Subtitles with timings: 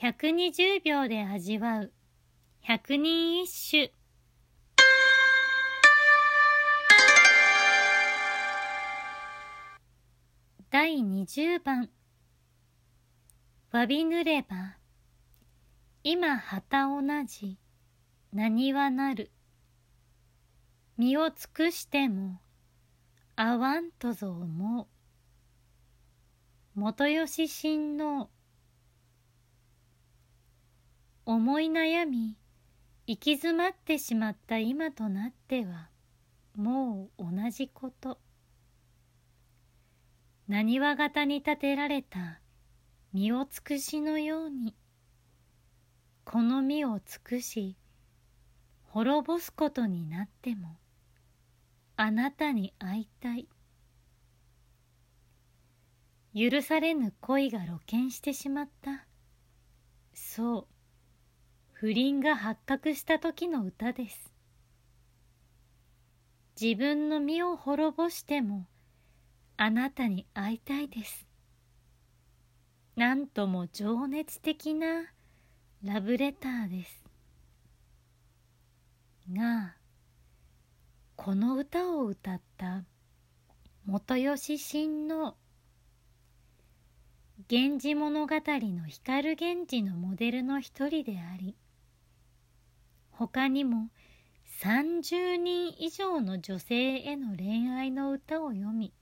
[0.00, 1.92] 120秒で味わう。
[2.62, 3.92] 百人一首
[10.70, 11.90] 第20番
[13.72, 14.78] わびぬれば。
[16.02, 17.58] 今旗同じ。
[18.32, 19.30] 何はなる。
[20.96, 22.40] 身を尽くしても。
[23.36, 24.86] あわんとぞ思う。
[26.74, 28.30] 元吉親王。
[31.32, 32.36] 思い悩み
[33.06, 35.88] 行き詰まってしまった今となっては
[36.56, 38.18] もう同じこと。
[40.48, 42.40] 何は型に立てられた
[43.12, 44.74] 身を尽くしのように
[46.24, 47.76] この身を尽くし
[48.82, 50.78] 滅ぼすことになっても
[51.94, 53.46] あなたに会いたい。
[56.34, 59.06] 許されぬ恋が露見してしまった。
[60.12, 60.79] そう。
[61.80, 64.34] 不倫が発覚した時の歌です。
[66.60, 68.66] 自分の身を滅ぼしても
[69.56, 71.26] あなたに会いたいです。
[72.96, 75.06] なんとも情熱的な
[75.82, 77.02] ラブレターです。
[79.32, 79.74] が
[81.16, 82.84] この歌を歌った
[83.86, 85.34] 元吉親王
[87.50, 91.56] 源氏物語の光源氏のモデルの一人であり
[93.20, 93.90] 他にも
[94.62, 98.94] 30人以上の女性への恋愛の歌を読み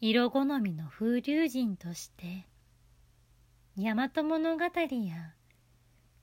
[0.00, 2.48] 色好みの風流人として
[3.76, 4.70] 大和物語や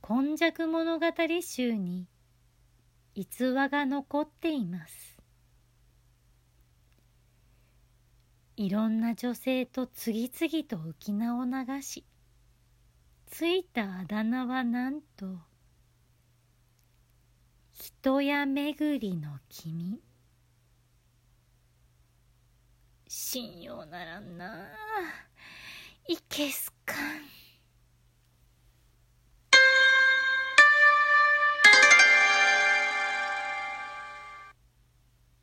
[0.00, 1.06] 今昔物語
[1.40, 2.08] 集に
[3.14, 5.16] 逸話が残っています。
[8.56, 12.04] いろんな女性と次々と浮き名を流し
[13.26, 15.38] ついたあだ名はなんと
[18.04, 19.98] 人や巡りの君。
[23.08, 24.68] 信用ならんな。
[26.06, 26.96] いけすか。